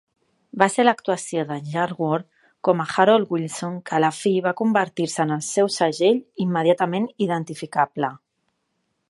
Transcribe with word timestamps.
Va 0.61 0.67
ser 0.75 0.83
l'actuació 0.85 1.43
de 1.49 1.57
Yarwood 1.73 2.25
com 2.69 2.81
a 2.81 2.87
Harold 3.03 3.35
Wilson 3.35 3.77
que 3.91 3.95
a 3.99 4.01
la 4.05 4.11
fi 4.21 4.33
va 4.47 4.55
convertir-se 4.63 5.23
en 5.29 5.37
el 5.37 5.45
seu 5.51 5.71
segell 5.77 6.19
immediatament 6.49 7.09
identificable. 7.29 8.13